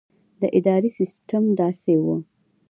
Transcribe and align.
د 0.39 0.43
ادارې 0.57 0.89
سسټم 0.97 1.43
داسې 1.59 1.93
وو. 2.03 2.15